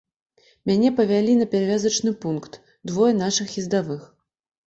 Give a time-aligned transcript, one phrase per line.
[0.69, 2.57] Мяне павялі на перавязачны пункт
[2.93, 4.01] двое нашых ездавых.